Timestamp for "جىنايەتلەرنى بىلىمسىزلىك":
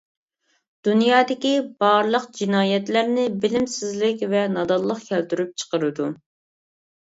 2.39-4.27